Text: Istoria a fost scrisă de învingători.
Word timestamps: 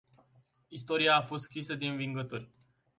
Istoria 0.69 1.15
a 1.15 1.21
fost 1.21 1.43
scrisă 1.43 1.75
de 1.75 1.87
învingători. 1.87 2.49